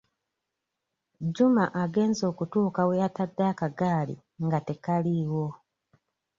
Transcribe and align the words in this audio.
Juma 1.35 1.65
agenze 1.83 2.23
okutuuka 2.31 2.81
we 2.87 2.95
yatadde 3.01 3.43
akagaali 3.51 4.15
nga 4.45 4.59
tekaliiwo. 4.67 5.45